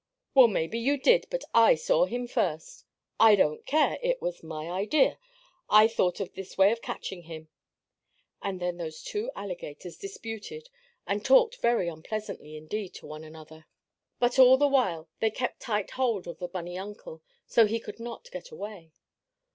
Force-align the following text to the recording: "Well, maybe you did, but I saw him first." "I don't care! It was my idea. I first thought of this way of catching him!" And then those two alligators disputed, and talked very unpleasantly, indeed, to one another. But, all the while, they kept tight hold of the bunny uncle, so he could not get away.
"Well, 0.33 0.47
maybe 0.47 0.79
you 0.79 0.97
did, 0.97 1.27
but 1.29 1.43
I 1.53 1.75
saw 1.75 2.05
him 2.05 2.25
first." 2.27 2.85
"I 3.19 3.35
don't 3.35 3.63
care! 3.67 3.99
It 4.01 4.19
was 4.19 4.41
my 4.41 4.67
idea. 4.67 5.19
I 5.69 5.85
first 5.87 5.95
thought 5.95 6.19
of 6.19 6.33
this 6.33 6.57
way 6.57 6.71
of 6.71 6.81
catching 6.81 7.21
him!" 7.21 7.49
And 8.41 8.59
then 8.59 8.77
those 8.77 9.03
two 9.03 9.29
alligators 9.35 9.97
disputed, 9.97 10.71
and 11.05 11.23
talked 11.23 11.61
very 11.61 11.87
unpleasantly, 11.87 12.55
indeed, 12.57 12.95
to 12.95 13.05
one 13.05 13.23
another. 13.23 13.67
But, 14.17 14.39
all 14.39 14.57
the 14.57 14.67
while, 14.67 15.07
they 15.19 15.29
kept 15.29 15.59
tight 15.59 15.91
hold 15.91 16.25
of 16.27 16.39
the 16.39 16.47
bunny 16.47 16.79
uncle, 16.79 17.21
so 17.45 17.67
he 17.67 17.79
could 17.79 17.99
not 17.99 18.31
get 18.31 18.49
away. 18.49 18.93